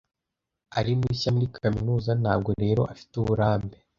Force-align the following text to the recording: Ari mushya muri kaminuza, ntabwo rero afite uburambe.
Ari 0.77 0.91
mushya 0.99 1.29
muri 1.35 1.47
kaminuza, 1.57 2.11
ntabwo 2.21 2.51
rero 2.63 2.81
afite 2.93 3.13
uburambe. 3.21 3.77